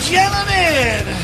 [0.00, 1.14] Gentlemen,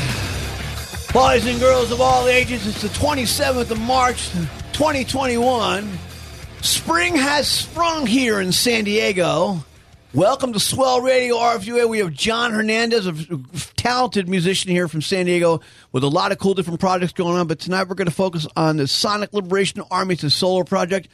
[1.11, 4.29] boys and girls of all ages, it's the 27th of March,
[4.73, 5.89] 2021.
[6.61, 9.63] Spring has sprung here in San Diego.
[10.13, 11.89] Welcome to Swell Radio RFUA.
[11.89, 13.13] We have John Hernandez, a
[13.75, 17.47] talented musician here from San Diego with a lot of cool different projects going on.
[17.47, 21.09] But tonight we're going to focus on the Sonic Liberation Army's solo project.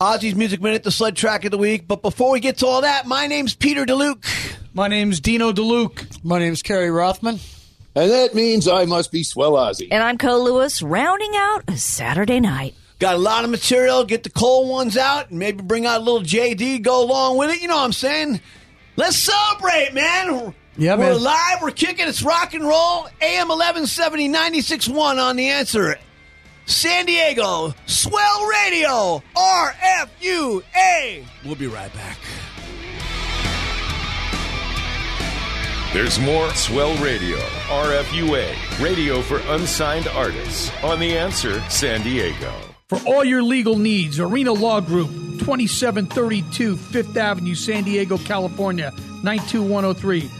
[0.00, 1.86] Ozzy's Music Minute, the sled track of the week.
[1.86, 4.56] But before we get to all that, my name's Peter DeLuke.
[4.72, 6.24] My name's Dino DeLuke.
[6.24, 7.40] My name's Kerry Rothman.
[7.96, 9.88] And that means I must be Swell Ozzy.
[9.90, 12.74] And I'm Co Lewis, rounding out a Saturday night.
[13.00, 14.04] Got a lot of material.
[14.04, 17.50] Get the cold ones out and maybe bring out a little JD, go along with
[17.50, 17.60] it.
[17.60, 18.40] You know what I'm saying?
[18.94, 20.54] Let's celebrate, man.
[20.76, 21.22] Yeah, we're man.
[21.22, 21.62] live.
[21.62, 22.06] We're kicking.
[22.06, 23.08] It's rock and roll.
[23.20, 25.98] AM 1170 96.1 on the answer.
[26.66, 31.24] San Diego, Swell Radio, RFUA.
[31.44, 32.18] We'll be right back.
[35.92, 42.54] There's more Swell Radio, RFUA, radio for unsigned artists, on The Answer San Diego.
[42.88, 45.08] For all your legal needs, Arena Law Group,
[45.40, 48.92] 2732 Fifth Avenue, San Diego, California,
[49.24, 50.30] 92103.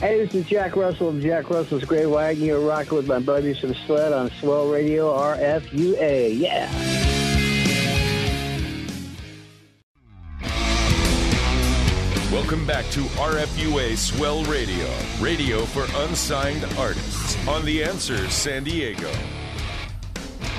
[0.00, 2.38] Hey, this is Jack Russell of Jack Russell's Great White.
[2.38, 6.38] You're rocking with my buddies from Sled on Swell Radio RFUA.
[6.38, 6.70] Yeah.
[12.32, 14.90] Welcome back to RFUA Swell Radio,
[15.20, 19.12] radio for unsigned artists, on The Answer San Diego.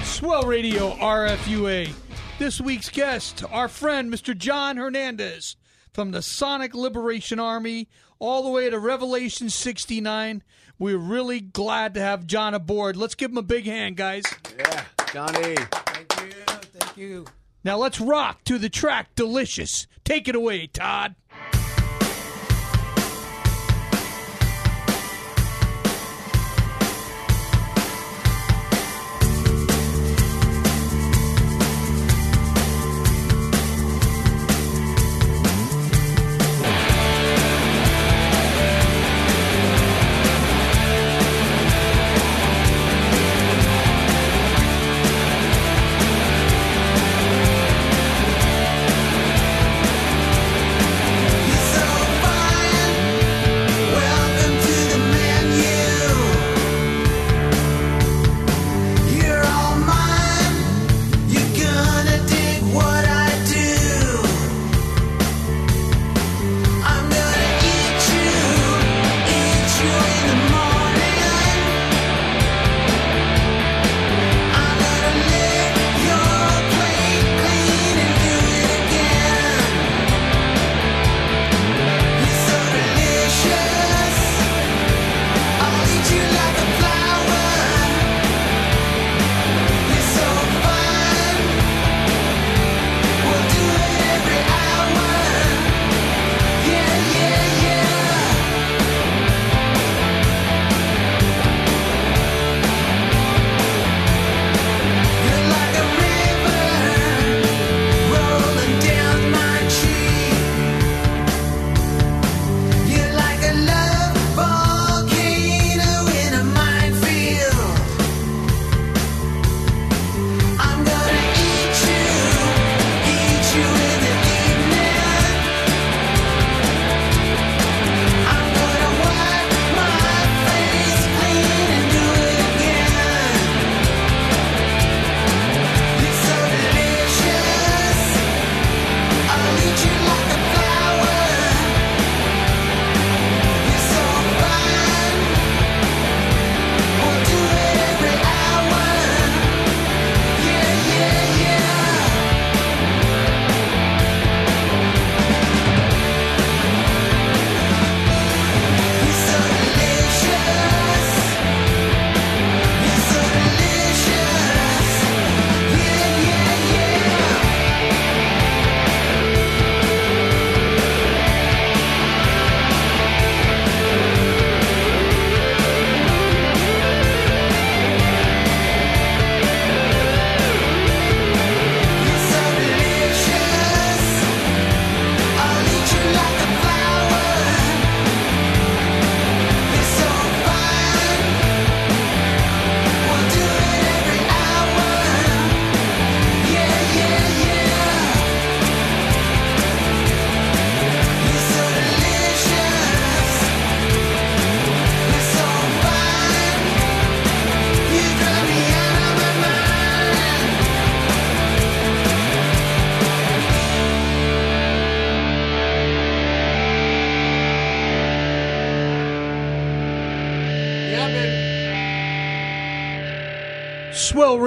[0.04, 1.92] Swell Radio RFUA.
[2.38, 4.38] This week's guest, our friend Mr.
[4.38, 5.56] John Hernandez
[5.94, 10.44] from the Sonic Liberation Army, all the way to Revelation 69.
[10.80, 12.96] We're really glad to have John aboard.
[12.96, 14.24] Let's give him a big hand, guys.
[14.58, 15.56] Yeah, Johnny.
[15.56, 16.32] Thank you.
[16.32, 17.26] Thank you.
[17.64, 19.86] Now let's rock to the track Delicious.
[20.04, 21.16] Take it away, Todd.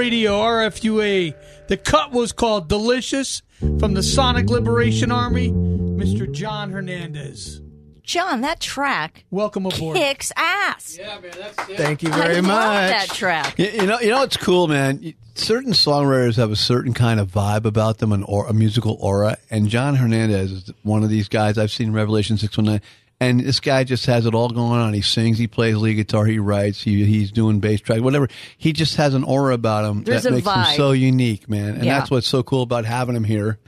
[0.05, 1.35] Radio, RFUA.
[1.69, 6.31] The cut was called Delicious from the Sonic Liberation Army, Mr.
[6.31, 7.63] John Hernandez.
[8.03, 9.97] John, that track Welcome aboard.
[9.97, 10.99] kicks ass.
[11.01, 11.79] Yeah, man, that's it.
[11.79, 12.91] Thank you very I very love much.
[12.91, 13.59] that track.
[13.59, 15.15] You, you know, you know what's cool, man.
[15.37, 19.39] Certain songwriters have a certain kind of vibe about them, an or, a musical aura.
[19.51, 22.83] And John Hernandez is one of these guys I've seen Revelation six one nine.
[23.25, 24.95] And this guy just has it all going on.
[24.95, 28.29] He sings, he plays lead guitar, he writes, he, he's doing bass track, whatever.
[28.59, 30.71] He just has an aura about him There's that makes vibe.
[30.71, 31.75] him so unique, man.
[31.75, 31.99] And Yeah.
[31.99, 33.59] that's what's so cool about having him here.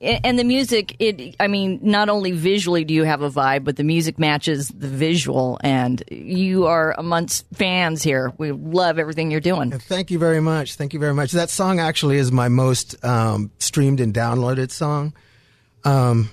[0.00, 3.76] and the music it i mean not only visually do you have a vibe but
[3.76, 9.38] the music matches the visual and you are amongst fans here we love everything you're
[9.38, 10.74] doing Thank you very much.
[10.74, 11.32] Thank you very much.
[11.32, 15.12] That song actually is my most um, streamed and downloaded song,
[15.84, 16.30] um,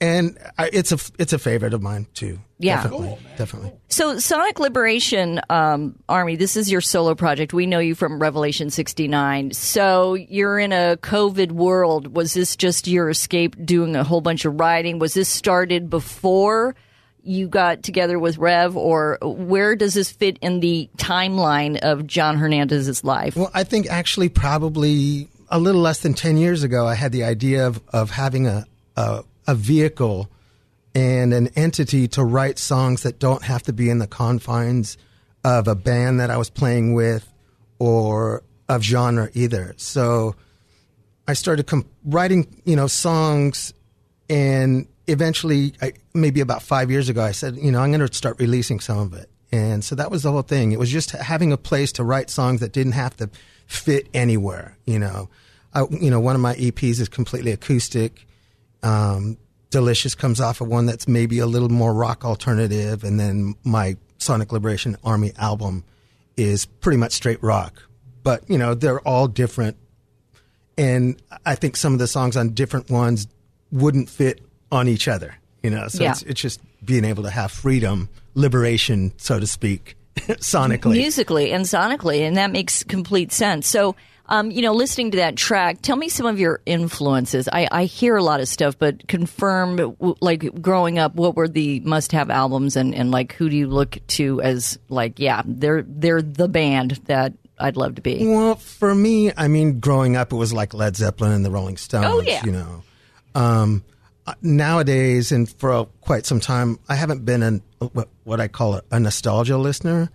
[0.00, 2.38] and I, it's a it's a favorite of mine too.
[2.58, 2.82] Yeah.
[2.82, 3.72] definitely, definitely.
[3.88, 7.52] so sonic liberation um, army this is your solo project.
[7.52, 12.14] We know you from revelation 69 so you're in a covid world.
[12.14, 14.98] Was this just your escape doing a whole bunch of writing?
[14.98, 16.74] Was this started before
[17.22, 22.36] you got together with rev or where does this fit in the timeline of john
[22.36, 23.36] hernandez's life?
[23.36, 27.24] Well, I think actually probably a little less than 10 years ago, I had the
[27.24, 28.66] idea of, of having a,
[28.96, 30.30] a, a vehicle
[30.94, 34.96] and an entity to write songs that don't have to be in the confines
[35.44, 37.30] of a band that I was playing with
[37.78, 39.74] or of genre either.
[39.76, 40.34] So
[41.28, 43.74] I started com- writing, you know, songs
[44.28, 48.12] and eventually I, maybe about five years ago i said you know i'm going to
[48.12, 49.30] start releasing some of it.
[49.52, 50.72] And so that was the whole thing.
[50.72, 53.30] It was just having a place to write songs that didn't have to
[53.66, 55.28] fit anywhere you know.
[55.74, 58.26] I, you know one of my eps is completely acoustic
[58.86, 59.36] um,
[59.70, 63.96] delicious comes off of one that's maybe a little more rock alternative and then my
[64.18, 65.82] sonic liberation army album
[66.36, 67.82] is pretty much straight rock
[68.22, 69.76] but you know they're all different
[70.78, 73.26] and I think some of the songs on different ones
[73.72, 74.40] wouldn't fit
[74.70, 75.34] on each other.
[75.62, 76.10] You know, so Yeah.
[76.12, 80.92] it's, it's just being able to have freedom, liberation, so to speak, sonically.
[80.92, 83.66] musically and sonically, and that makes complete sense.
[83.66, 83.96] So,
[84.28, 87.48] um, you know, listening to that track, tell me some of your influences.
[87.52, 91.80] I, I hear a lot of stuff, but confirm, like growing up, what were the
[91.80, 96.22] must-have albums, and, and like who do you look to as like, yeah, they're they're
[96.22, 98.26] the band that I'd love to be.
[98.26, 101.76] Well, for me, I mean, growing up, it was like Led Zeppelin and the Rolling
[101.76, 102.06] Stones.
[102.06, 102.44] Oh, yeah.
[102.44, 102.82] You know,
[103.34, 103.84] um,
[104.26, 108.74] uh, nowadays and for quite some time, I haven't been an, what, what I call
[108.74, 110.10] a, a nostalgia listener.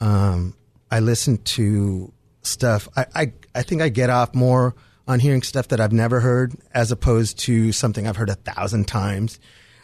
[0.00, 0.54] Um,
[0.90, 2.88] I listen to stuff.
[2.96, 4.74] I, I I think I get off more
[5.08, 8.86] on hearing stuff that I've never heard as opposed to something I've heard a thousand
[8.88, 9.38] times.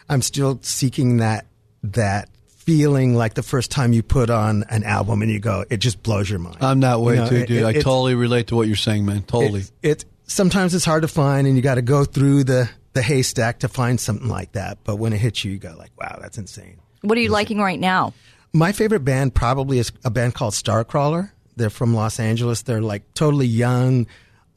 [0.09, 1.45] I'm still seeking that
[1.83, 5.77] that feeling like the first time you put on an album and you go, it
[5.77, 6.57] just blows your mind.
[6.61, 7.57] I'm that way You know, too, it- dude.
[7.61, 9.23] it- I totally relate to what you're saying, man.
[9.23, 9.61] Totally.
[9.61, 13.01] it's, it's sometimes it's hard to find, and you got to go through the the
[13.01, 14.77] haystack to find something like that.
[14.83, 17.57] But when it hits you, you go like, "Wow, that's insane." What are you liking
[17.57, 18.13] right now?
[18.53, 21.31] My favorite band probably is a band called Starcrawler.
[21.55, 22.61] They're from Los Angeles.
[22.63, 24.07] They're like totally young,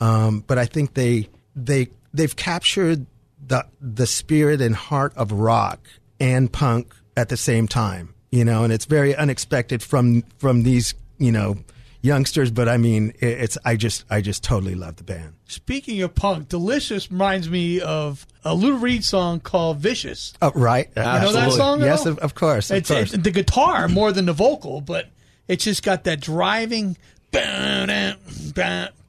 [0.01, 3.07] um, but I think they they they've captured
[3.47, 5.81] the the spirit and heart of rock
[6.21, 8.15] and punk at the same time.
[8.31, 11.57] You know, and it's very unexpected from from these you know
[12.03, 12.51] youngsters.
[12.51, 15.35] But I mean, it, it's I just I just totally love the band.
[15.49, 20.35] Speaking of punk, Delicious reminds me of a Lou Reed song called Vicious.
[20.43, 20.89] Oh, right.
[20.97, 21.81] You know that song?
[21.81, 22.71] Yes, of, of course.
[22.71, 23.15] Of It's, course.
[23.15, 25.09] it's the guitar more than the vocal, but
[25.49, 26.97] it's just got that driving.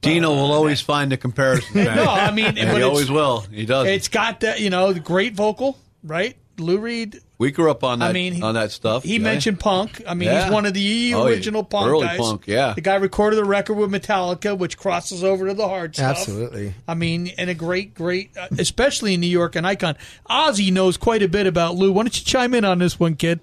[0.00, 1.68] Dino will always find the comparison.
[1.74, 1.96] Man.
[1.96, 3.40] No, I mean, And he always will.
[3.40, 3.86] He does.
[3.88, 6.36] It's got that, you know, the great vocal, right?
[6.58, 7.20] Lou Reed.
[7.38, 8.10] we grew up on that.
[8.10, 9.04] I mean, he- on that stuff.
[9.04, 9.22] He yeah.
[9.22, 10.02] mentioned punk.
[10.08, 10.44] I mean, Yeah.
[10.44, 11.34] he's one of the Oh, yeah.
[11.34, 12.18] original punk Early guys.
[12.18, 12.72] punk, yeah.
[12.74, 16.18] The guy recorded the record with Metallica, which crosses over to the hard stuff.
[16.18, 16.74] Absolutely.
[16.88, 19.94] I mean, and a great, great, uh, especially in New York, an icon.
[20.28, 21.92] Ozzy knows quite a bit about Lou.
[21.92, 23.38] Why don't you chime in on this one, kid?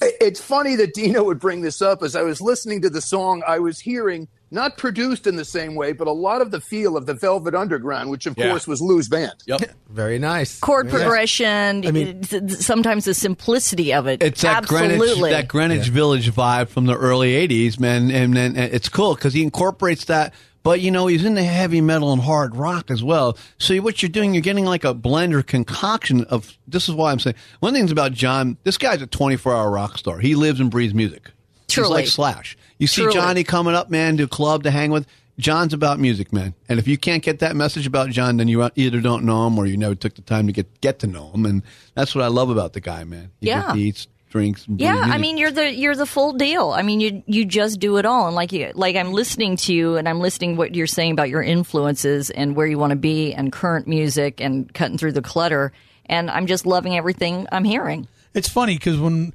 [0.00, 2.02] It's funny that Dino would bring this up.
[2.02, 5.74] As I was listening to the song, I was hearing not produced in the same
[5.76, 8.50] way, but a lot of the feel of the Velvet Underground, which of Yeah.
[8.50, 9.32] course was Lou's band.
[9.46, 9.62] Yep.
[9.90, 10.58] Very nice.
[10.58, 10.92] Chord Yeah.
[10.98, 14.22] progression, I mean- sometimes the simplicity of it.
[14.22, 14.98] It's that Absolutely.
[15.08, 19.14] Greenwich, that Greenwich Village vibe from the early '80s, man, and then and it's cool
[19.14, 20.34] because he incorporates that.
[20.62, 23.36] But you know, he's in the heavy metal and hard rock as well.
[23.58, 26.56] So what you're doing, you're getting like a blend or concoction of.
[26.68, 28.56] This is why I'm saying one thing's about John.
[28.64, 30.18] This guy's a 24 hour rock star.
[30.20, 31.30] He lives and breathes music.
[31.68, 31.88] Truly.
[31.88, 32.56] He's like Slash.
[32.78, 33.14] You see Truly.
[33.14, 35.06] Johnny coming up, man, to a club to hang with.
[35.38, 36.54] John's about music, man.
[36.68, 39.58] And if you can't get that message about John, then you either don't know him
[39.58, 41.46] or you never took the time to get get to know him.
[41.46, 41.62] And
[41.94, 43.30] that's what I love about the guy, man.
[43.40, 43.62] He Yeah.
[43.62, 44.66] just- he's drinks.
[44.66, 46.70] And Yeah, I mean you're the you're the full deal.
[46.70, 49.74] I mean you you just do it all, and like you like I'm listening to
[49.74, 52.96] you, and I'm listening what you're saying about your influences and where you want to
[52.96, 55.72] be, and current music, and cutting through the clutter,
[56.06, 58.08] and I'm just loving everything I'm hearing.
[58.34, 59.34] It's funny because when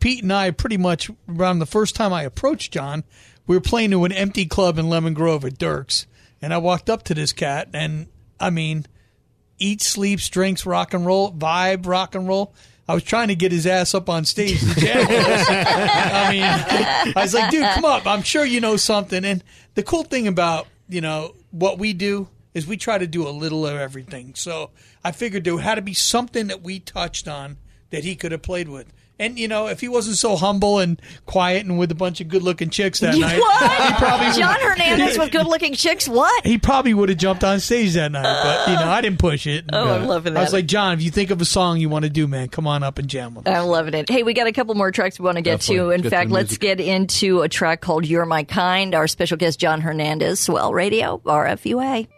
[0.00, 3.04] Pete and I pretty much around the first time I approached John,
[3.46, 6.06] we were playing to an empty club in Lemon Grove at Dirk's,
[6.42, 8.08] and I walked up to this cat, and
[8.40, 8.86] I mean,
[9.58, 12.54] eats, sleeps, drinks, rock and roll, vibe, rock and roll.
[12.86, 14.58] I was trying to get his ass up on stage.
[14.62, 16.42] I mean,
[17.16, 18.06] I was like, dude, come up.
[18.06, 19.24] I'm sure you know something.
[19.24, 19.42] And
[19.74, 23.30] the cool thing about, you know, what we do is we try to do a
[23.30, 24.34] little of everything.
[24.34, 24.70] So
[25.02, 27.56] I figured there had to be something that we touched on
[27.90, 28.92] that he could have played with.
[29.18, 32.26] And you know, if he wasn't so humble and quiet and with a bunch of
[32.28, 33.82] good-looking chicks that night, what?
[33.82, 36.08] he probably would- John Hernandez with good-looking chicks.
[36.08, 36.44] What?
[36.44, 38.22] he probably would have jumped on stage that night.
[38.24, 39.66] But you know, I didn't push it.
[39.72, 40.40] Oh, I'm loving that.
[40.40, 42.48] I was like, John, if you think of a song you want to do, man,
[42.48, 43.56] come on up and jam with us.
[43.56, 44.08] I'm loving it.
[44.10, 45.90] Hey, we got a couple more tracks we want to get to.
[45.90, 46.60] In Get fact, let's music.
[46.60, 51.18] get into a track called "You're My Kind." Our special guest, John Hernandez, Swell Radio,
[51.24, 52.08] RFUA.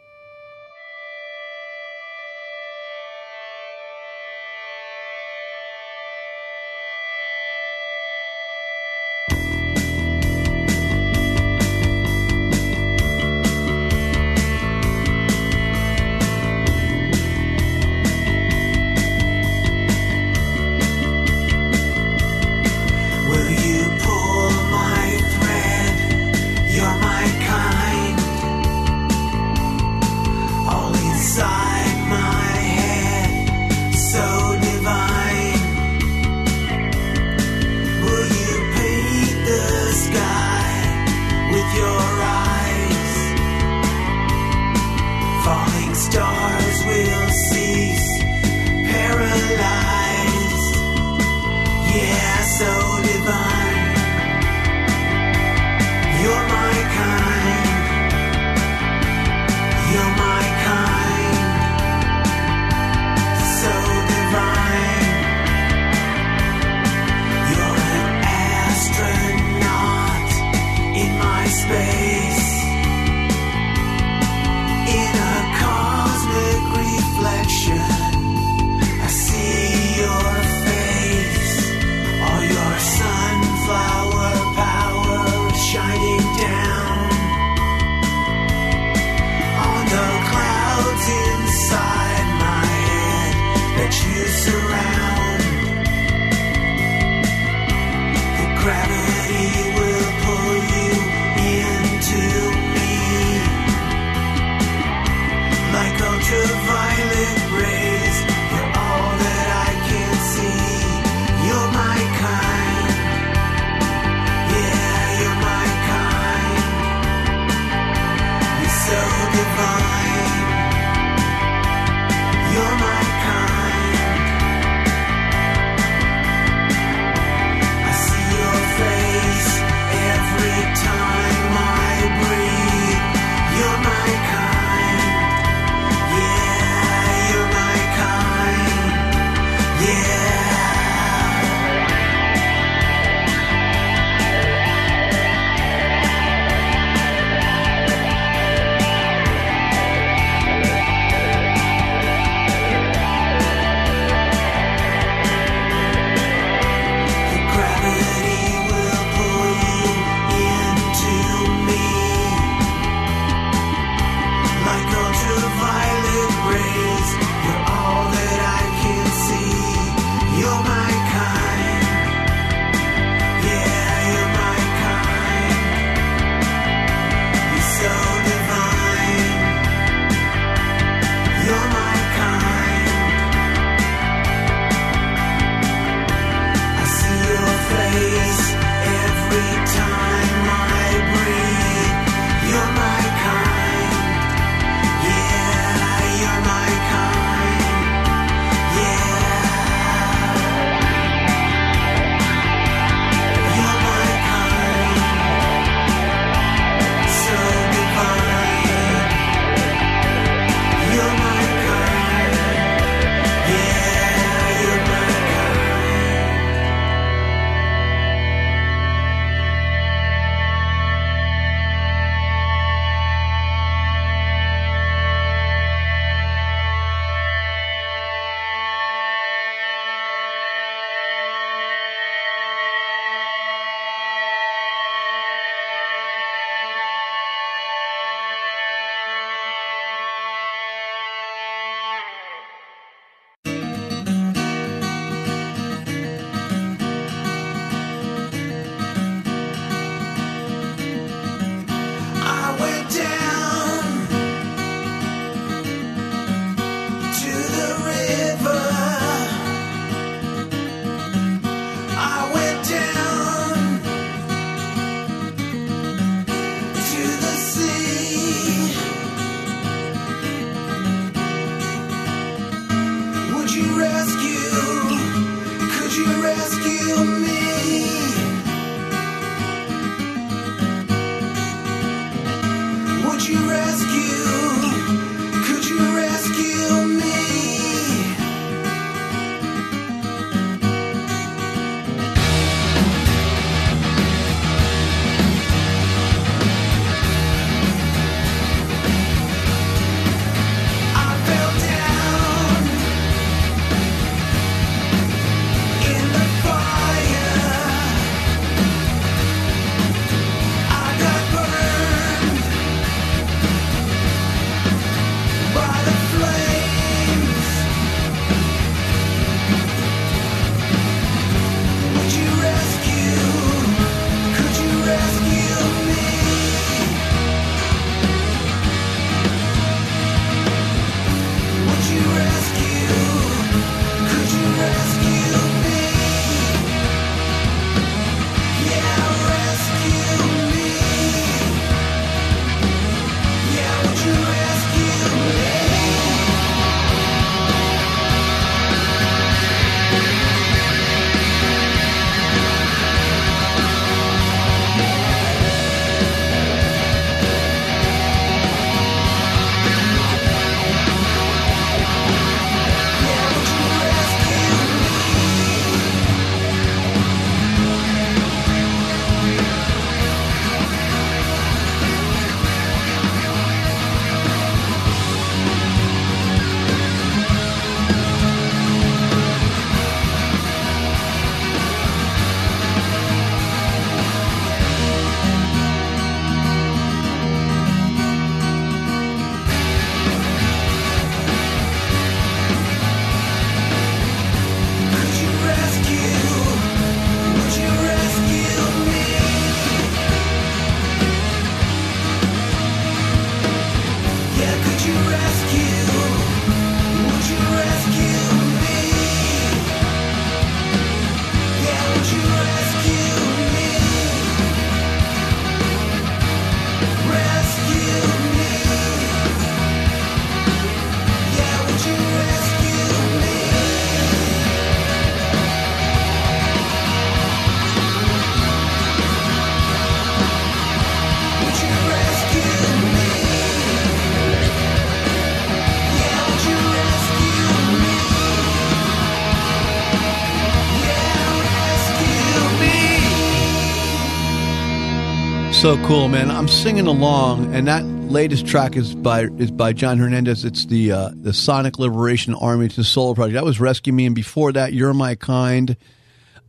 [445.57, 446.31] So cool, man!
[446.31, 450.45] I'm singing along, and that latest track is by is by John Hernandez.
[450.45, 452.67] It's the uh, the Sonic Liberation Army.
[452.67, 453.35] It's a solo project.
[453.35, 455.77] That was Rescue Me, and before that, You're My Kind.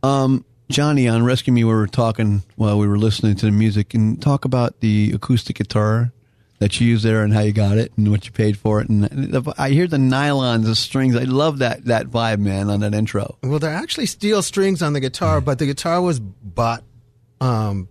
[0.02, 3.94] Um, Johnny on Rescue Me, we were talking while we were listening to the music,
[3.94, 6.12] and talk about the acoustic guitar
[6.58, 8.90] that you use there and how you got it and what you paid for it.
[8.90, 11.16] And I hear the nylons, the strings.
[11.16, 13.38] I love that that vibe, man, on that intro.
[13.42, 16.84] Well, they're actually steel strings on the guitar, but the guitar was bought
[17.40, 17.88] um,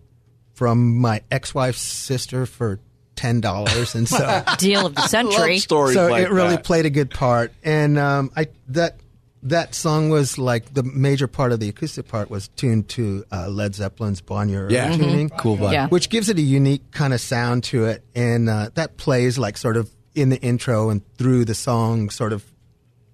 [0.58, 2.80] from my ex-wife's sister for
[3.16, 5.60] ten dollars, and so Deal of the century.
[5.60, 6.64] stories so like it really that.
[6.64, 7.52] played a good part.
[7.64, 9.00] And um, I that
[9.44, 13.48] that song was like the major part of the acoustic part was tuned to uh,
[13.48, 14.92] Led Zeppelin's Bron-Yr-Aur Yeah.
[14.98, 15.72] Tuning, Cool vibe.
[15.74, 15.88] Yeah.
[15.90, 19.58] which gives it a unique kind of sound to it, and uh, that plays like
[19.58, 22.44] sort of in the intro and through the song, sort of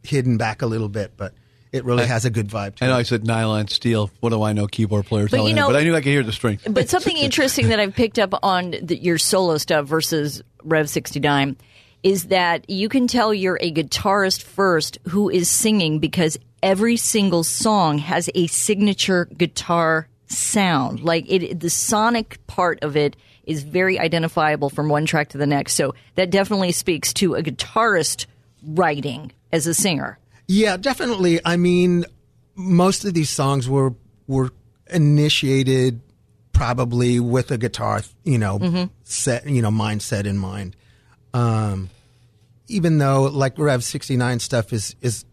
[0.01, 1.33] hidden back a little bit, but
[1.73, 2.99] it really has a good vibe to I know it.
[2.99, 4.11] I said nylon steel.
[4.21, 4.67] What do I know?
[4.67, 6.61] Keyboard players, But you know- but I knew I could hear the strings.
[6.69, 11.57] But something interesting that I've picked up on the, your solo stuff versus Rev 69
[12.03, 17.43] is that you can tell you're a guitarist first who is singing because every single
[17.43, 21.01] song has a signature guitar sound.
[21.01, 25.47] Like it, the sonic part of it is very identifiable from one track to the
[25.47, 25.73] next.
[25.73, 28.25] So that definitely speaks to a guitarist
[28.65, 30.17] writing as a singer.
[30.47, 31.39] Yeah, definitely.
[31.45, 32.05] I mean,
[32.55, 33.93] most of these songs were
[34.27, 34.51] were
[34.89, 36.01] initiated
[36.53, 38.59] probably with a guitar, you know,
[39.03, 40.75] set, you know, mindset in mind.
[41.33, 41.89] Um,
[42.67, 45.25] even though like Rev 69 stuff is is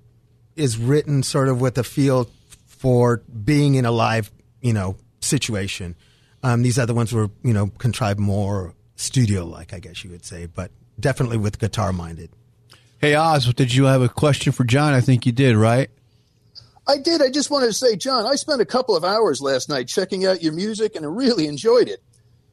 [0.56, 2.28] is written sort of with a feel
[2.66, 5.94] for being in a live, you know, situation.
[6.42, 10.24] Um, these other ones were, you know, contrived more studio like, I guess you would
[10.24, 12.30] say, but definitely with guitar minded.
[13.00, 14.92] Hey Oz, did you have a question for John?
[14.92, 15.88] I think you did, right?
[16.86, 17.22] I did.
[17.22, 20.26] I just wanted to say, John, I spent a couple of hours last night checking
[20.26, 22.02] out your music and I really enjoyed it.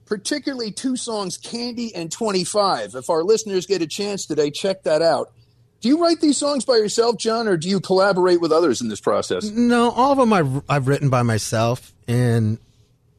[0.06, 2.96] Particularly two songs, Candy and 25.
[2.96, 5.34] If our listeners get a chance today, check that out.
[5.82, 8.88] Do you write these songs by yourself, John, or do you collaborate with others in
[8.88, 9.50] this process?
[9.50, 12.58] No, all of them I've, I've written by myself, and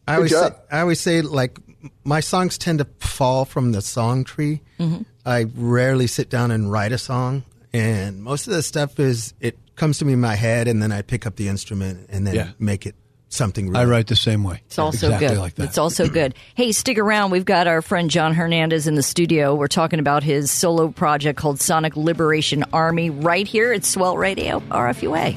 [0.08, 0.50] I Good always say.
[0.70, 1.58] I always say like
[2.04, 4.62] my songs tend to fall from the song tree.
[4.78, 5.02] Mm-hmm.
[5.26, 9.58] I rarely sit down and write a song, and most of the stuff is it
[9.76, 12.34] comes to me in my head, and then I pick up the instrument and then
[12.34, 12.48] Yeah.
[12.58, 12.94] make it
[13.28, 13.68] something.
[13.68, 13.76] Real.
[13.76, 14.62] I write the same way.
[14.66, 15.38] It's also exactly good.
[15.38, 15.64] like that.
[15.64, 16.34] It's also good.
[16.54, 17.30] Hey, stick around.
[17.30, 19.54] We've got our friend John Hernandez in the studio.
[19.54, 24.60] We're talking about his solo project called Sonic Liberation Army right here at Swell Radio,
[24.70, 25.36] RFUA.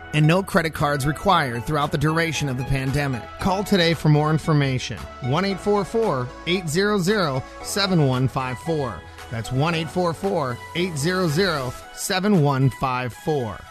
[0.13, 3.23] and no credit cards required throughout the duration of the pandemic.
[3.39, 4.97] Call today for more information.
[5.21, 9.01] 1 844 800 7154.
[9.29, 13.70] That's 1 844 800 7154.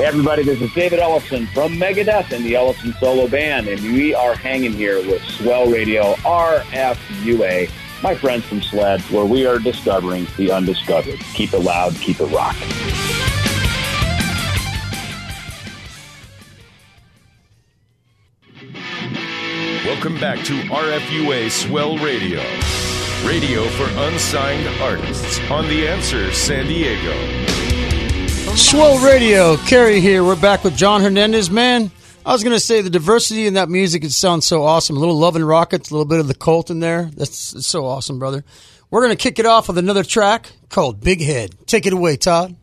[0.00, 4.14] Hey everybody, this is David Ellefson from Megadeth and the Ellefson Solo Band, and we
[4.14, 7.70] are hanging here with Swell Radio RFUA,
[8.02, 11.18] my friends from SLED, where we are discovering the undiscovered.
[11.34, 12.66] Keep it loud, keep it rocking.
[19.84, 22.40] Welcome back to RFUA Swell Radio,
[23.28, 25.38] radio for unsigned artists.
[25.50, 27.69] On the answer, San Diego.
[28.56, 30.22] Swell Radio, Kerry here.
[30.22, 31.50] We're back with John Hernandez.
[31.50, 31.90] Man,
[32.24, 34.96] I was going to say the diversity in that music, it sounds so awesome.
[34.96, 37.10] A little Love and Rockets, a little bit of the Cult in there.
[37.16, 38.44] That's it's so awesome, brother.
[38.90, 41.54] We're going to kick it off with another track called Big Head.
[41.66, 42.56] Take it away, Todd.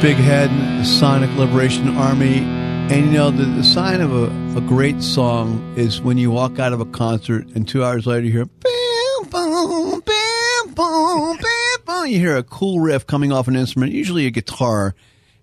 [0.00, 0.50] Big Head,
[0.80, 2.38] the Sonic Liberation Army.
[2.38, 4.26] And you know, the, the sign of a,
[4.56, 8.26] a great song is when you walk out of a concert and two hours later
[8.26, 12.06] you hear, bam, boom, bam, boom, bam, boom.
[12.06, 14.94] You hear a cool riff coming off an instrument, usually a guitar.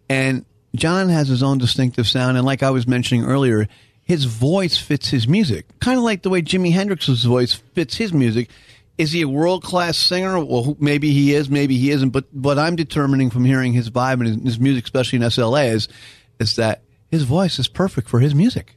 [0.10, 2.38] And John has his own distinctive sound.
[2.38, 3.68] And like I was mentioning earlier,
[4.04, 5.66] his voice fits his music.
[5.80, 8.50] Kind of like the way Jimi Hendrix's voice fits his music.
[9.00, 10.44] Is he a world class singer?
[10.44, 12.10] Well, maybe he is, maybe he isn't.
[12.10, 15.72] But what I'm determining from hearing his vibe and his, his music, especially in SLA,
[15.72, 15.88] is,
[16.40, 18.76] is that his voice is perfect for his music.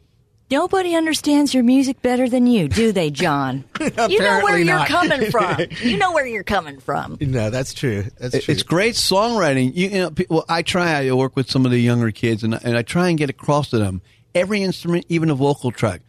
[0.48, 3.64] Nobody understands your music better than you, do they, John?
[3.80, 4.86] you know where Apparently you're not.
[4.86, 5.56] coming from.
[5.82, 7.16] You know where you're coming from.
[7.20, 8.04] No, that's true.
[8.18, 8.52] That's true.
[8.52, 9.74] It's great songwriting.
[9.74, 11.08] You, you know, pe- well, I try.
[11.08, 13.70] I work with some of the younger kids, and, and I try and get across
[13.70, 14.02] to them.
[14.36, 16.02] Every instrument, even a vocal track,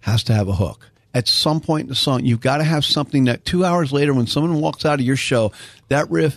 [0.00, 0.89] has to have a hook.
[1.12, 4.14] At some point in the song, you've got to have something that two hours later,
[4.14, 5.52] when someone walks out of your show,
[5.88, 6.36] that riff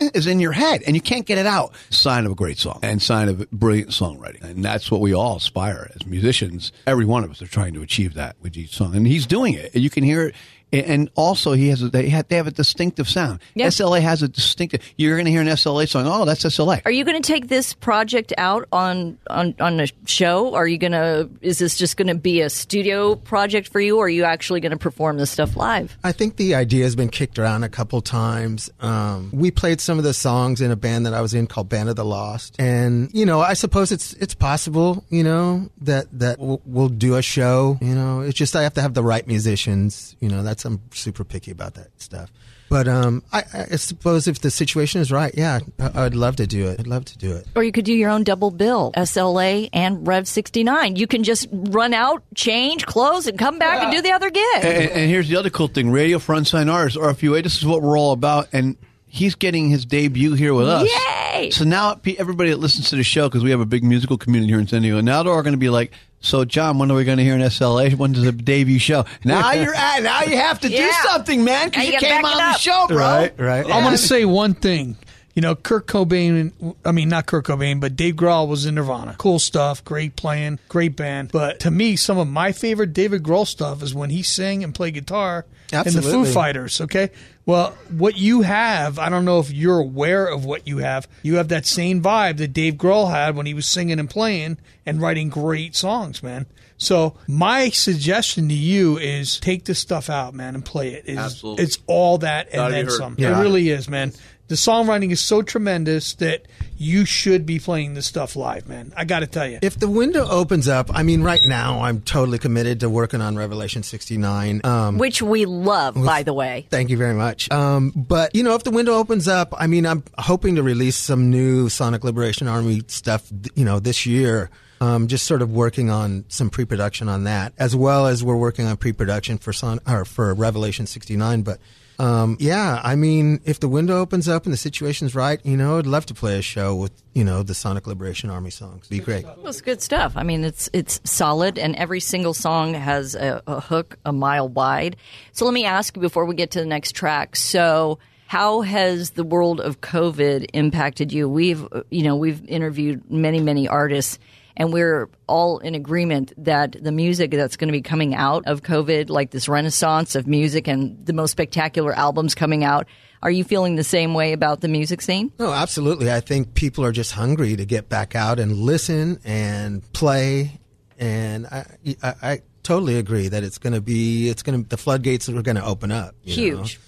[0.00, 1.74] is in your head, and you can't get it out.
[1.90, 5.36] Sign of a great song, and sign of brilliant songwriting, and that's what we all
[5.36, 6.70] aspire as musicians.
[6.86, 9.54] Every one of us are trying to achieve that with each song, and he's doing
[9.54, 9.74] it.
[9.74, 10.34] You can hear it.
[10.80, 13.40] And also, he has a, they have, they have a distinctive sound.
[13.54, 13.68] Yeah.
[13.68, 14.80] SLA has a distinctive.
[14.96, 16.06] You're going to hear an SLA song.
[16.06, 16.82] Oh, that's SLA.
[16.84, 20.54] Are you going to take this project out on on on a show?
[20.54, 21.28] Are you going to?
[21.40, 24.60] Is this just going to be a studio project for you, or are you actually
[24.60, 25.96] going to perform this stuff live?
[26.02, 28.70] I think the idea has been kicked around a couple times.
[28.80, 31.68] Um, we played some of the songs in a band that I was in called
[31.68, 36.06] Band of the Lost, and you know, I suppose it's it's possible, you know, that
[36.18, 37.78] that we'll, we'll do a show.
[37.80, 40.16] You know, it's just I have to have the right musicians.
[40.20, 42.30] You know, that's I'm super picky about that stuff.
[42.70, 46.46] But um, I, I suppose if the situation is right, yeah, I, I'd love to
[46.46, 46.80] do it.
[46.80, 47.46] I'd love to do it.
[47.54, 50.96] Or you could do your own double bill, SLA and Rev 69.
[50.96, 54.44] You can just run out, change, close, and come back and do the other gig.
[54.54, 57.42] And, and here's the other cool thing: Radio for Unsigned Artists, RFUA.
[57.42, 58.76] This is what we're all about, and
[59.14, 60.88] he's getting his debut here with us.
[61.32, 61.50] Yay!
[61.50, 64.52] So now everybody that listens to the show, because we have a big musical community
[64.52, 66.96] here in San Diego, now they're all going to be like, "So, John, when are
[66.96, 67.94] we going to hear an SLA?
[67.94, 70.02] When does the debut show?" Now you're at.
[70.02, 72.86] Now you have to do something, man, because you you came on it the show,
[72.88, 72.98] bro.
[72.98, 73.64] Right, right.
[73.64, 74.96] I'm going to say one thing.
[75.34, 79.16] You know, Kurt Cobain, I mean, not Kurt Cobain, but Dave Grohl was in Nirvana.
[79.18, 81.32] Cool stuff, great playing, great band.
[81.32, 84.72] But to me, some of my favorite David Grohl stuff is when he sang and
[84.72, 87.10] played guitar in the Foo Fighters, okay?
[87.46, 91.08] Well, what you have, I don't know if you're aware of what you have.
[91.22, 94.58] You have that same vibe that Dave Grohl had when he was singing and playing
[94.86, 96.46] and writing great songs, man.
[96.76, 101.04] So my suggestion to you is take this stuff out, man, and play it.
[101.06, 101.64] It's, Absolutely.
[101.64, 103.14] it's all that and Gotta then some.
[103.18, 103.38] Yeah.
[103.38, 104.12] It really is, man.
[104.46, 106.42] The songwriting is so tremendous that
[106.76, 108.92] you should be playing this stuff live, man.
[108.94, 109.58] I got to tell you.
[109.62, 113.36] If the window opens up, I mean, right now I'm totally committed to working on
[113.36, 114.60] Revelation 69.
[114.64, 116.66] Um, Which we love, by the way.
[116.68, 117.50] Thank you very much.
[117.50, 120.96] Um, but you know, if the window opens up, I mean, I'm hoping to release
[120.96, 123.30] some new Sonic Liberation Army stuff.
[123.54, 124.50] You know, this year.
[124.80, 128.66] Um, just sort of working on some pre-production on that, as well as we're working
[128.66, 131.42] on pre-production for Son or for Revelation 69.
[131.42, 131.58] But
[131.98, 135.78] um, yeah, I mean, if the window opens up and the situation's right, you know,
[135.78, 138.88] I'd love to play a show with you know the Sonic Liberation Army songs.
[138.88, 139.24] Be great.
[139.24, 140.14] Well, it's good stuff.
[140.16, 144.48] I mean, it's it's solid, and every single song has a, a hook a mile
[144.48, 144.96] wide.
[145.32, 147.36] So let me ask you before we get to the next track.
[147.36, 151.28] So, how has the world of COVID impacted you?
[151.28, 154.18] We've you know we've interviewed many many artists.
[154.56, 158.62] And we're all in agreement that the music that's going to be coming out of
[158.62, 162.86] COVID, like this renaissance of music and the most spectacular albums coming out,
[163.24, 165.32] are you feeling the same way about the music scene?
[165.38, 166.12] No, absolutely.
[166.12, 170.60] I think people are just hungry to get back out and listen and play,
[170.98, 171.64] and I,
[172.02, 175.42] I, I totally agree that it's going to be it's going to the floodgates are
[175.42, 176.14] going to open up.
[176.22, 176.62] you know.
[176.62, 176.80] Huge.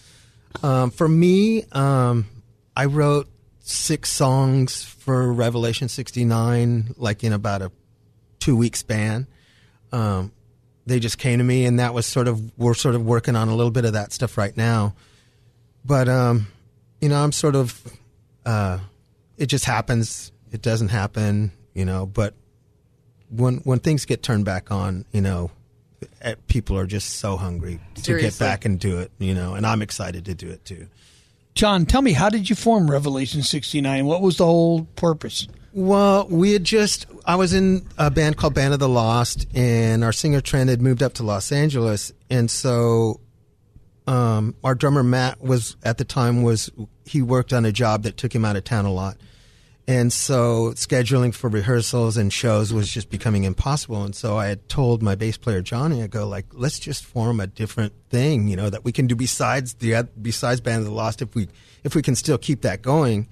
[0.62, 2.26] Um, for me, um,
[2.76, 3.28] I wrote
[3.60, 7.70] six songs for Revelation 69, like in about a
[8.40, 9.28] two week span.
[9.92, 10.32] Um,
[10.84, 13.48] they just came to me, and that was sort of we're sort of working on
[13.48, 14.96] a little bit of that stuff right now.
[15.84, 16.48] But um,
[17.00, 17.80] you know, I'm sort of
[18.44, 18.80] uh,
[19.38, 20.32] it just happens.
[20.50, 22.04] It doesn't happen, you know.
[22.04, 22.34] But
[23.30, 25.52] when when things get turned back on, you know,
[26.20, 29.54] eh, people are just so hungry to get back and do it, you know.
[29.54, 30.88] And I'm excited to do it too.
[31.56, 34.04] John, tell me, how did you form Revelation 69?
[34.04, 35.48] What was the whole purpose?
[35.72, 40.04] Well, we had just, I was in a band called Band of the Lost, and
[40.04, 42.12] our singer Trent had moved up to Los Angeles.
[42.28, 43.20] And so
[44.06, 46.70] um, our drummer Matt was, at the time, was,
[47.06, 49.16] he worked on a job that took him out of town a lot.
[49.88, 54.02] And so scheduling for rehearsals and shows was just becoming impossible.
[54.02, 57.38] And so I had told my bass player Johnny, I go like, let's just form
[57.38, 60.90] a different thing, you know, that we can do besides the besides Band of the
[60.90, 61.46] Lost if we
[61.84, 63.28] if we can still keep that going.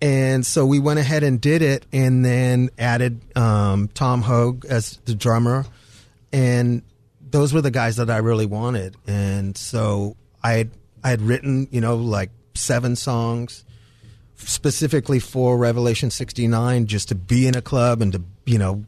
[0.00, 4.98] and so we went ahead and did it, and then added um, Tom Hogue as
[5.04, 5.64] the drummer,
[6.32, 6.82] and
[7.20, 8.96] those were the guys that I really wanted.
[9.06, 10.68] And so I
[11.02, 13.64] I had written, you know, like seven songs
[14.38, 18.84] specifically for Revelation 69 just to be in a club and to, you know,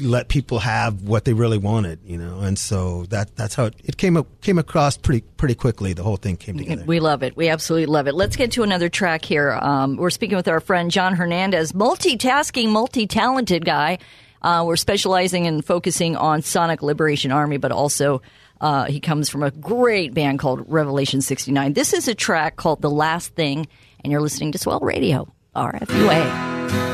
[0.00, 2.40] let people have what they really wanted, you know.
[2.40, 5.92] And so that that's how it, it came up, came across pretty pretty quickly.
[5.92, 6.84] The whole thing came together.
[6.86, 7.36] We love it.
[7.36, 8.14] We absolutely love it.
[8.14, 9.52] Let's get to another track here.
[9.52, 13.98] Um, we're speaking with our friend John Hernandez, multitasking, multi talented guy.
[14.40, 18.22] Uh, we're specializing and focusing on Sonic Liberation Army, but also
[18.60, 21.74] uh, he comes from a great band called Revelation 69.
[21.74, 23.68] This is a track called The Last Thing,
[24.02, 26.91] and you're listening to Swell Radio, RFUA.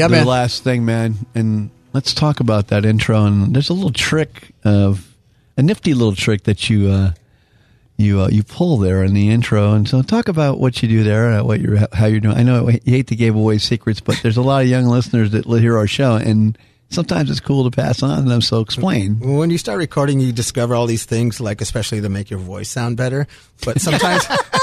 [0.00, 0.26] Yeah, the man.
[0.26, 1.14] last thing, man.
[1.34, 3.24] And let's talk about that intro.
[3.26, 5.14] And there's a little trick of
[5.56, 7.12] a nifty little trick that you uh,
[7.98, 9.74] you uh, you pull there in the intro.
[9.74, 12.36] And so, talk about what you do there, uh, what you're how you're doing.
[12.36, 15.32] I know you hate to give away secrets, but there's a lot of young listeners
[15.32, 16.56] that hear our show, and
[16.88, 18.40] sometimes it's cool to pass on to them.
[18.40, 19.20] So, explain.
[19.20, 22.70] When you start recording, you discover all these things, like especially to make your voice
[22.70, 23.26] sound better.
[23.64, 24.24] But sometimes,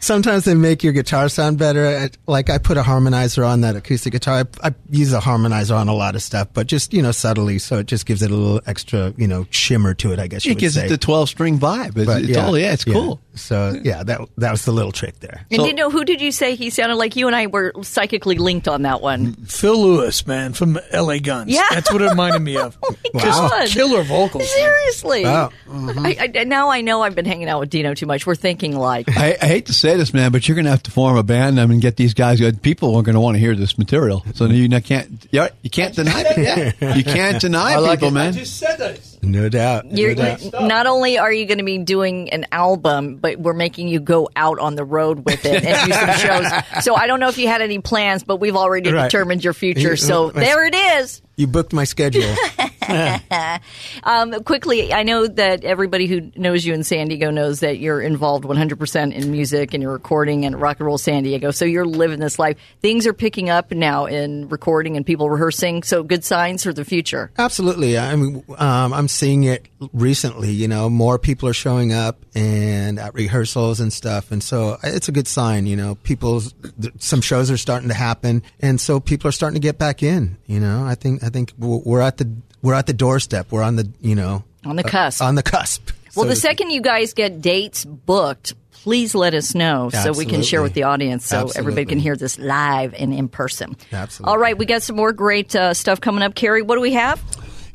[0.00, 2.08] sometimes they make your guitar sound better.
[2.26, 4.46] Like I put a harmonizer on that acoustic guitar.
[4.62, 7.58] I, I use a harmonizer on a lot of stuff, but just you know subtly,
[7.58, 10.18] so it just gives it a little extra you know shimmer to it.
[10.18, 10.86] I guess you It gives say.
[10.86, 11.96] it the 12 string vibe.
[11.96, 13.20] It's, But it's all yeah, it's cool.
[13.40, 15.46] So yeah, that that was the little trick there.
[15.50, 17.16] And you know, who did you say he sounded like?
[17.16, 19.34] You and I were psychically linked on that one.
[19.34, 21.20] Phil Lewis, man, from L.A.
[21.20, 21.50] Guns.
[21.50, 21.66] Yeah.
[21.70, 22.76] that's what it reminded me of.
[23.14, 23.62] Oh God.
[23.62, 24.50] Just killer vocals.
[24.50, 25.24] Seriously.
[25.24, 25.50] Wow.
[25.70, 28.26] I, I, now I know I've been hanging out with Dino too much.
[28.26, 30.82] We're thinking like, I, I hate to say this, man, but you're going to have
[30.84, 31.58] to form a band.
[31.60, 32.38] I mean, get these guys.
[32.38, 32.60] Good.
[32.60, 35.26] People are going to want to hear this material, so you not- can't.
[35.30, 36.38] You you can't deny it.
[36.80, 36.94] Yeah.
[36.98, 38.32] You can't deny people, man.
[38.44, 39.00] said that.
[39.22, 39.86] No doubt.
[39.96, 40.62] you're, no doubt.
[40.64, 44.28] not only are you going to be doing an album, but we're making you go
[44.36, 46.84] out on the road with it and do some shows.
[46.84, 49.04] So I don't know if you had any plans, but we've already Right.
[49.10, 49.96] determined your future.
[49.96, 51.20] So there it is.
[51.36, 52.34] You booked my schedule.
[54.04, 58.00] Um, quickly, I know that everybody who knows you in San Diego knows that you're
[58.00, 61.50] involved 100% in music and you're recording and rock and roll San Diego.
[61.50, 62.58] So you're living this life.
[62.80, 65.82] Things are picking up now in recording and people rehearsing.
[65.82, 67.30] So good signs for the future.
[67.36, 67.98] Absolutely.
[67.98, 70.50] I mean, um, I'm seeing it recently.
[70.50, 75.08] You know, more people are showing up and at rehearsals and stuff, and so it's
[75.08, 75.66] a good sign.
[75.66, 76.54] You know, people's
[76.98, 80.36] some shows are starting to happen, and so people are starting to get back in.
[80.46, 82.30] You know, I think I think we're at the
[82.62, 83.50] we're at the doorstep.
[83.50, 85.22] We're on the you know On the cusp.
[85.22, 85.90] on the cusp.
[86.16, 90.24] Well, so the second you guys get dates booked, please let us know so we
[90.24, 93.76] can share with the audience so everybody can hear this live and in person.
[93.92, 94.32] Absolutely.
[94.32, 96.34] All right, we got some more great uh, stuff coming up.
[96.34, 97.22] Carrie, what do we have?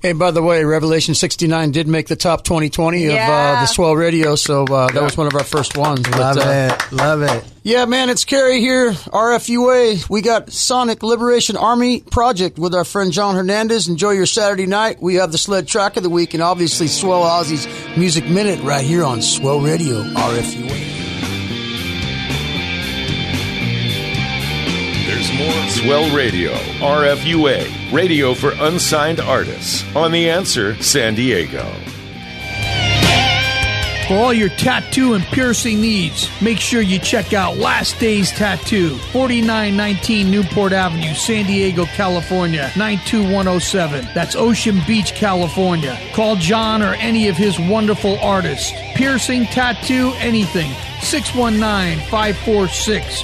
[0.04, 3.96] Hey, by the way, Revelation 69 did make the top 2020 of uh, the Swell
[3.96, 6.02] Radio, so uh, that was one of our first ones.
[6.02, 6.42] But, Love uh,
[6.76, 6.92] it.
[6.92, 7.46] Love it.
[7.64, 10.10] Yeah, man, it's Kerry here, RFUA.
[10.10, 13.88] We got Sonic Liberation Army Project with our friend John Hernandez.
[13.88, 15.02] Enjoy your Saturday night.
[15.02, 17.66] We have the sled track of the week and obviously Swell Ozzy's
[17.98, 20.93] Music Minute right here on Swell Radio, RFUA.
[25.32, 31.64] More Swell Radio, RFUA, radio for unsigned artists on The Answer San Diego.
[34.08, 38.98] For all your tattoo and piercing needs, make sure you check out Last Days Tattoo,
[38.98, 44.08] 4919 Newport Avenue, San Diego, California, 92107.
[44.14, 45.98] That's Ocean Beach, California.
[46.14, 48.72] Call John or any of his wonderful artists.
[48.96, 50.72] Piercing, tattoo, anything.
[51.02, 53.24] 619 546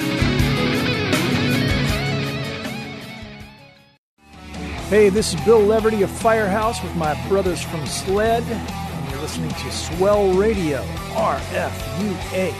[4.91, 9.49] Hey, this is Bill Leverty of Firehouse with my brothers from Sled, and you're listening
[9.49, 10.83] to Swell Radio,
[11.13, 12.51] RFUA.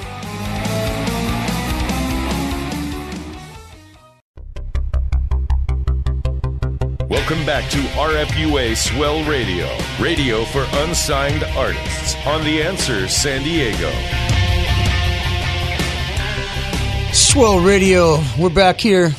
[7.10, 9.68] Welcome back to RFUA Swell Radio,
[10.00, 13.92] radio for unsigned artists on The Answer San Diego.
[17.12, 19.12] Swell Radio, we're back here.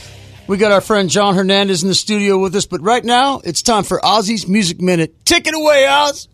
[0.52, 3.62] We got our friend John Hernandez in the studio with us, but right now it's
[3.62, 5.24] time for Ozzy's Music Minute.
[5.24, 6.28] Take it away, Oz.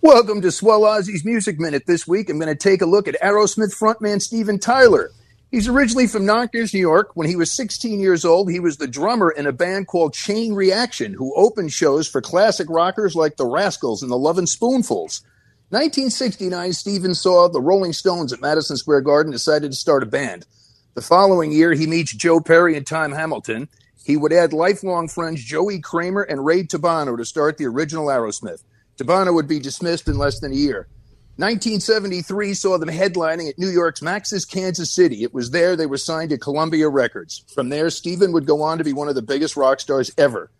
[0.00, 1.82] Welcome to Swell Ozzy's Music Minute.
[1.84, 5.10] This week, I'm going to take a look at Aerosmith frontman Steven Tyler.
[5.50, 7.10] He's originally from Yonkers, New York.
[7.14, 10.54] When he was 16 years old, he was the drummer in a band called Chain
[10.54, 15.22] Reaction, who opened shows for classic rockers like the Rascals and the Lovin' Spoonfuls.
[15.70, 20.46] 1969, Steven saw the Rolling Stones at Madison Square Garden, decided to start a band.
[20.94, 23.68] The following year, he meets Joe Perry and Tom Hamilton.
[24.04, 28.64] He would add lifelong friends Joey Kramer and Ray Tabano to start the original Aerosmith.
[28.96, 30.88] Tabano would be dismissed in less than a year.
[31.36, 35.22] 1973 saw them headlining at New York's Max's Kansas City.
[35.22, 37.44] It was there they were signed to Columbia Records.
[37.54, 40.50] From there, Steven would go on to be one of the biggest rock stars ever.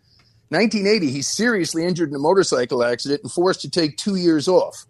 [0.50, 4.86] 1980, he's seriously injured in a motorcycle accident and forced to take two years off.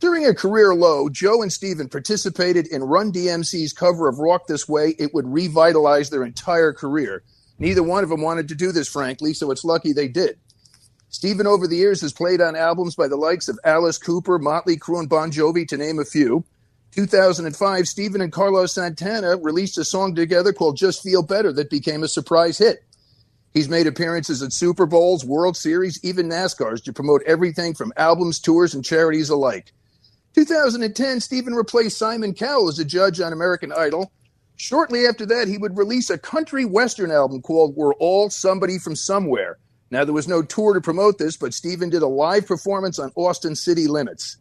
[0.00, 4.68] During a career low, Joe and Steven participated in Run DMC's cover of Rock This
[4.68, 4.94] Way.
[4.96, 7.24] It would revitalize their entire career.
[7.58, 10.38] Neither one of them wanted to do this, frankly, so it's lucky they did.
[11.08, 14.76] Steven, over the years, has played on albums by the likes of Alice Cooper, Motley
[14.76, 16.44] Crue, and Bon Jovi, to name a few.
[16.92, 22.04] 2005, Steven and Carlos Santana released a song together called Just Feel Better that became
[22.04, 22.84] a surprise hit.
[23.52, 28.38] He's made appearances at Super Bowls, World Series, even NASCARs to promote everything from albums,
[28.38, 29.72] tours, and charities alike.
[30.38, 34.12] 2010, Steven replaced Simon Cowell as a judge on American Idol.
[34.54, 38.94] Shortly after that, he would release a country western album called We're All Somebody from
[38.94, 39.58] Somewhere.
[39.90, 43.10] Now, there was no tour to promote this, but Steven did a live performance on
[43.16, 44.36] Austin City Limits.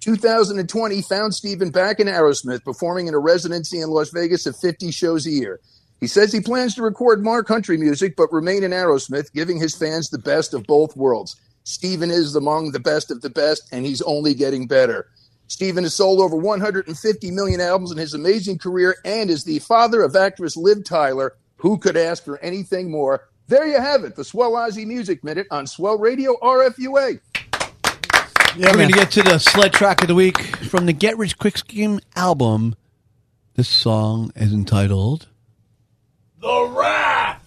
[0.00, 4.90] 2020 found Steven back in Aerosmith, performing in a residency in Las Vegas of 50
[4.90, 5.58] shows a year.
[6.00, 9.74] He says he plans to record more country music, but remain in Aerosmith, giving his
[9.74, 11.34] fans the best of both worlds.
[11.64, 15.06] Steven is among the best of the best, and he's only getting better.
[15.50, 20.00] Steven has sold over 150 million albums in his amazing career and is the father
[20.00, 21.36] of actress Liv Tyler.
[21.56, 23.28] Who could ask for anything more?
[23.48, 27.18] There you have it, the Swell Ozzy Music Minute on Swell Radio RFUA.
[28.56, 31.36] We're going to get to the sled track of the week from the Get Rich
[31.36, 32.76] Quick Scheme album.
[33.54, 35.26] This song is entitled
[36.40, 37.39] The Raft.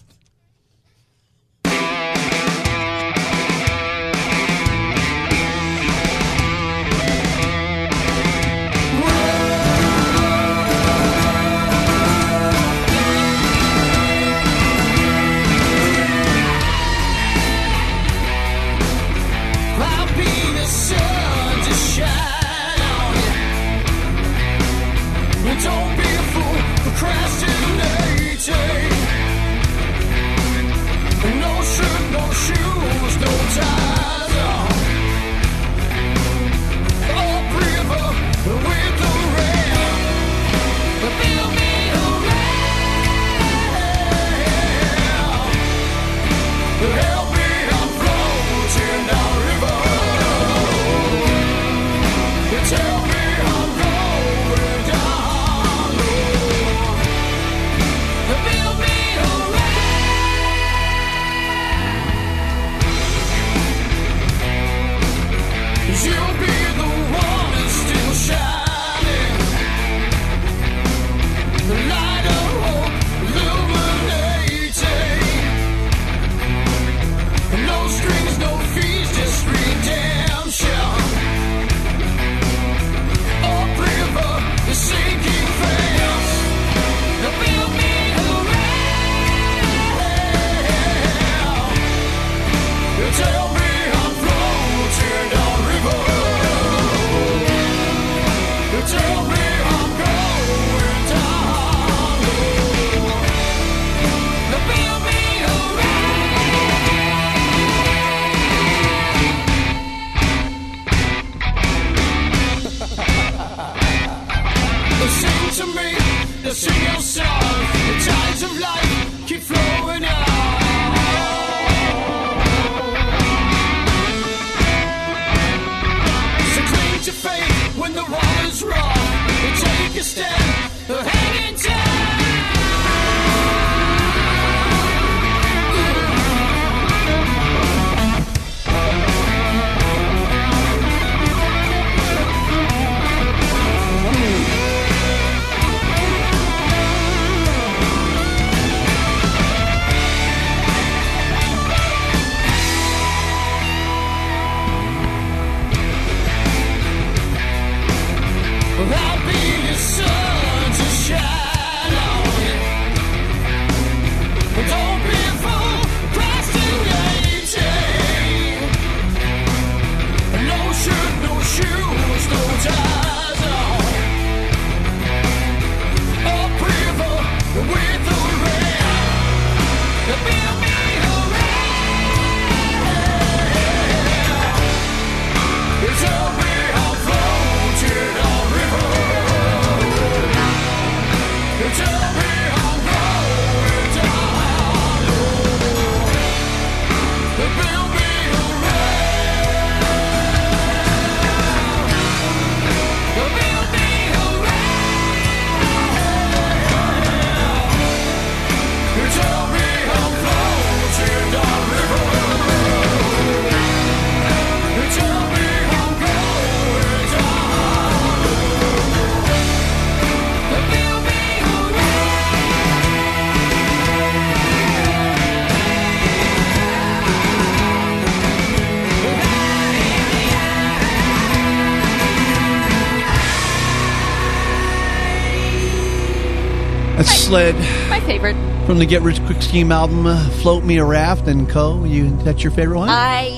[237.34, 237.56] Sled
[237.90, 238.36] My favorite.
[238.64, 241.82] from the Get Rich Quick Scheme album, uh, "Float Me a Raft" and Co.
[241.82, 242.88] You that's your favorite one?
[242.88, 243.33] I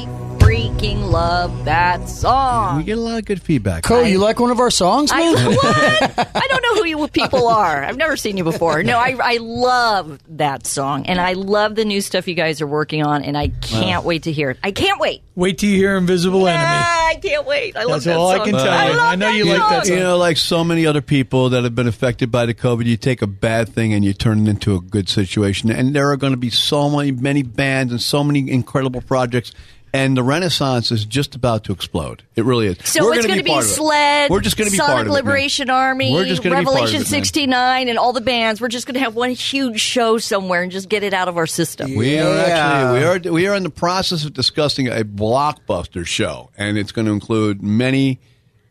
[1.86, 2.78] that song.
[2.78, 3.84] we get a lot of good feedback.
[3.84, 6.30] Co, you like one of our songs, I, what?
[6.36, 7.84] I don't know who you people are.
[7.84, 8.82] I've never seen you before.
[8.82, 12.66] No, I, I love that song, and I love the new stuff you guys are
[12.66, 14.58] working on, and I can't wait to hear it.
[14.62, 15.22] I can't wait.
[15.36, 16.64] Wait till you hear Invisible Enemy.
[16.66, 17.76] Ah, I can't wait.
[17.76, 18.44] I love That's that all I song.
[18.46, 18.96] can tell I you.
[18.96, 19.96] love I know you that like that song.
[19.96, 22.96] You know, like so many other people that have been affected by the COVID, you
[22.96, 25.70] take a bad thing and you turn it into a good situation.
[25.70, 29.52] And there are going to be so many, many bands and so many incredible projects.
[29.96, 32.22] And the Renaissance is just about to explode.
[32.36, 32.78] It really is.
[32.84, 33.74] So We're it's going to be, part of it.
[33.74, 35.14] SLED, We're just going to be Sonic part of it.
[35.14, 38.60] Liberation Army, We're just gonna be part of Revelation it, 69, and all the bands.
[38.60, 41.36] We're just going to have one huge show somewhere and just get it out of
[41.38, 41.94] our system.
[41.94, 46.50] We are actually we are we are in the process of discussing a blockbuster show,
[46.58, 48.18] and it's going to include many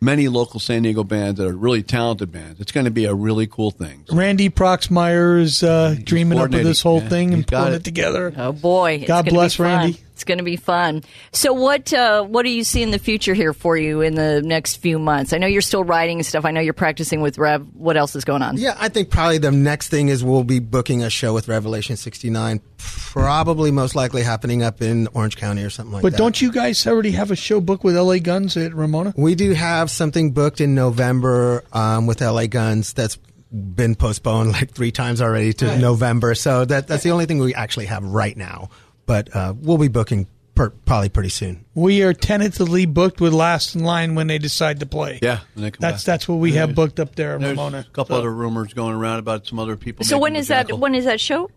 [0.01, 2.59] many local San Diego bands that are really talented bands.
[2.59, 4.03] It's going to be a really cool thing.
[4.11, 7.78] Randy Proxmire is uh, dreaming up of this whole Yeah, thing and got putting it.
[7.78, 8.34] it together.
[8.38, 8.99] Oh boy!
[9.07, 9.65] God gonna bless be fun.
[9.80, 9.99] Randy.
[10.16, 11.03] It's going to be fun.
[11.34, 14.41] So, what uh, what do you see in the future here for you in the
[14.41, 15.34] next few months?
[15.34, 16.45] I know you're still writing and stuff.
[16.45, 17.68] I know you're practicing with Rev.
[17.74, 18.55] What else is going on?
[18.55, 21.97] Yeah, I think probably the next thing is we'll be booking a show with Revelation
[21.97, 26.18] 69, probably most likely happening up in Orange County or something like But that.
[26.18, 29.13] But don't you guys already have a show booked with LA Guns at Ramona?
[29.18, 33.18] We do have something booked in November um, with LA Guns that's
[33.51, 36.36] been postponed like three times already to November.
[36.36, 38.70] So that that's the only thing we actually have right now.
[39.06, 41.66] But uh, we'll be booking per, probably pretty soon.
[41.76, 45.20] We are tentatively booked with Last in Line when they decide to play.
[45.22, 46.06] Yeah, when they come That's back.
[46.06, 47.86] that's what we have booked up there at There's Ramona.
[47.88, 50.06] a couple So- other rumors going around about some other people.
[50.06, 50.68] So making when the is that?
[50.68, 50.78] Jackal.
[50.80, 51.51] When is that show?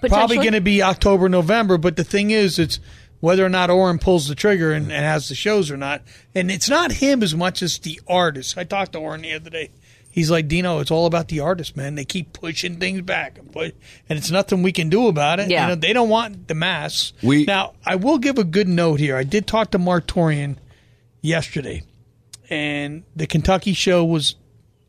[0.00, 1.78] Probably going to be October, November.
[1.78, 2.78] But the thing is, it's
[3.20, 6.02] whether or not Oren pulls the trigger and, and has the shows or not.
[6.34, 8.58] And it's not him as much as the artist.
[8.58, 9.70] I talked to Oren the other day.
[10.14, 11.96] He's like, Dino, it's all about the artist, man.
[11.96, 15.50] They keep pushing things back, and and it's nothing we can do about it.
[15.50, 15.62] Yeah.
[15.62, 17.12] You know, they don't want the mass.
[17.20, 19.16] We- now, I will give a good note here.
[19.16, 20.58] I did talk to Marq Torien
[21.20, 21.82] yesterday,
[22.48, 24.36] and the Kentucky show was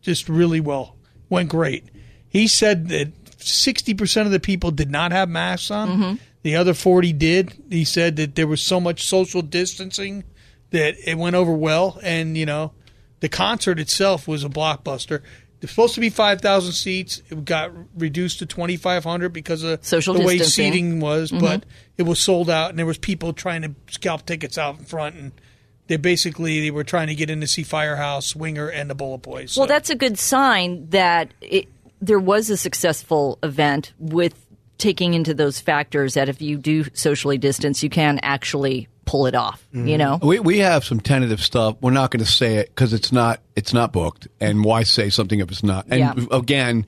[0.04, 0.96] just really well,
[1.28, 1.86] went great.
[2.30, 5.90] He said that 60% of the people did not have masks on.
[5.90, 6.16] Mm-hmm.
[6.44, 7.52] The other 40 did.
[7.72, 10.24] He said that there was so much social distancing
[10.70, 12.00] that it went over well.
[12.04, 12.74] And, you know,
[13.26, 15.22] the concert itself was a blockbuster.
[15.64, 17.24] It's supposed to be 5,000 seats.
[17.32, 20.74] It got reduced to 2,500 because of Social the way distancing.
[20.74, 21.40] seating was, Mhm.
[21.40, 21.66] but
[21.98, 25.16] it was sold out, and there was people trying to scalp tickets out in front,
[25.16, 25.32] and
[25.88, 29.24] they basically they were trying to get in to see Firehouse, Winger, and the Bullet
[29.24, 29.58] Boys.
[29.58, 31.66] Well, that's a good sign that it,
[32.00, 34.36] there was a successful event with
[34.78, 39.36] taking into those factors that if you do socially distance, you can actually pull it
[39.36, 39.66] off.
[39.72, 39.98] You mm-hmm.
[39.98, 41.78] know, We we have some tentative stuff.
[41.82, 44.28] We're not going to say it because it's not it's not booked.
[44.40, 45.86] And why say something if it's not?
[45.90, 46.14] And Yeah.
[46.32, 46.86] again,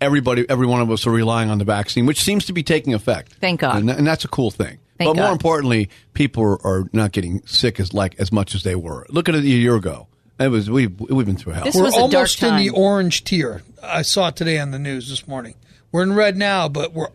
[0.00, 2.94] everybody, every one of us are relying on the vaccine, which seems to be taking
[2.94, 3.34] effect.
[3.40, 3.76] Thank God.
[3.76, 4.78] and, and that's a cool thing.
[4.96, 5.32] Thank but more God.
[5.32, 9.06] importantly, people are, are not getting sick as like as much as they were.
[9.08, 10.06] Look at it a year ago.
[10.38, 11.64] It was we we've been through hell.
[11.64, 13.62] This we're was almost in the orange tier.
[13.82, 15.54] I saw it today on the news this morning.
[15.92, 17.08] We're in red now, but we're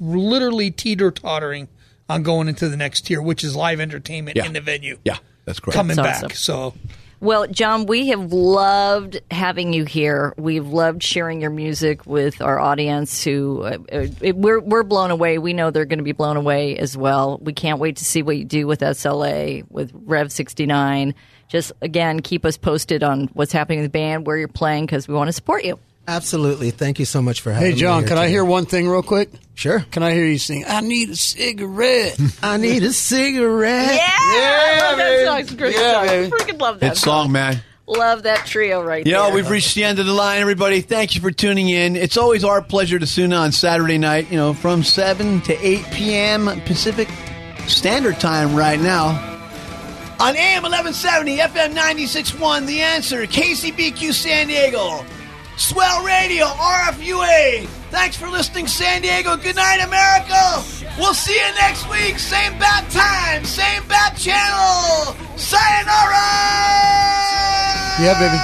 [0.00, 1.68] literally teeter tottering
[2.08, 4.46] on going into the next tier, which is live entertainment Yeah.
[4.46, 4.98] in the venue.
[5.04, 5.76] yeah, that's correct.
[5.76, 6.30] Coming That's back.
[6.32, 6.36] awesome.
[6.36, 6.74] So
[7.20, 10.34] Well, John, we have loved having you here.
[10.38, 13.24] We've loved sharing your music with our audience.
[13.24, 15.38] Who uh, uh, we're we're blown away.
[15.38, 17.38] We know they're going to be blown away as well.
[17.42, 21.14] We can't wait to see what you do with SLA with Rev sixty nine.
[21.48, 25.08] Just again, keep us posted on what's happening in the band, where you're playing, because
[25.08, 25.78] we want to support you.
[26.08, 26.70] Absolutely.
[26.70, 27.68] Thank you so much for having me.
[27.68, 27.80] Hey, me.
[27.80, 29.28] John, here can I hear one thing real quick?
[29.54, 29.80] Sure.
[29.90, 32.18] Can I hear you sing, I need a cigarette?
[32.42, 33.94] I need a cigarette.
[33.94, 35.26] Yeah, I love that baby.
[35.26, 35.40] song.
[35.40, 36.06] It's a great Yeah, song.
[36.06, 36.30] baby.
[36.30, 37.60] Freaking love that It's song, man.
[37.86, 39.14] Love that trio right there.
[39.14, 40.80] Yeah, we've reached the end of the line, everybody.
[40.82, 41.96] Thank you for tuning in.
[41.96, 45.84] It's always our pleasure to tune on Saturday night, you know, from 7 to 8
[45.92, 46.46] p.m.
[46.66, 47.08] Pacific
[47.66, 49.08] Standard Time right now.
[50.20, 55.04] On AM 1170, FM 96.1, The Answer, KCBQ San Diego,
[55.58, 57.66] Swell Radio, RFUA.
[57.90, 59.36] Thanks for listening, San Diego.
[59.36, 60.62] Good night, America.
[60.98, 62.18] We'll see you next week.
[62.18, 65.16] Same bat time, same bat channel.
[65.36, 66.28] Sayonara.
[67.98, 68.38] Yeah, baby.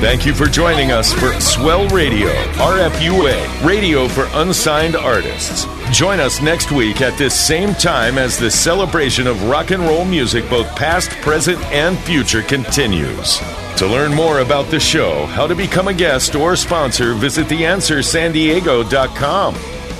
[0.00, 5.66] Thank you for joining us for Swell Radio, RFUA, radio for unsigned artists.
[5.92, 10.04] Join us next week at this same time as the celebration of rock and roll
[10.04, 13.38] music, both past, present, and future, continues.
[13.76, 19.54] To learn more about the show, how to become a guest or sponsor, visit theanswersandiego.com.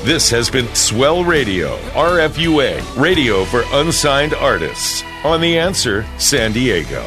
[0.04, 7.02] This has been Swell Radio, RFUA, radio for unsigned artists on The Answer San Diego.